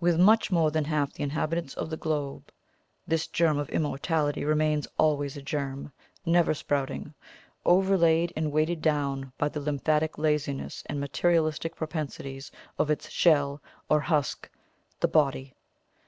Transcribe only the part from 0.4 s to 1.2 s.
more than half